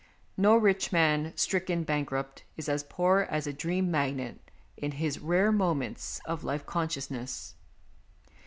[0.35, 4.39] No rich man, stricken bankrupt, is as poor as a dream magnate
[4.75, 7.53] in his rare moments of life consciousness.